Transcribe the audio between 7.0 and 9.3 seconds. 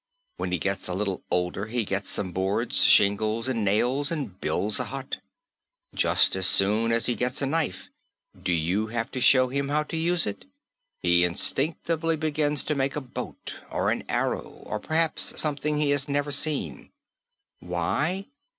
he gets a knife, do you have to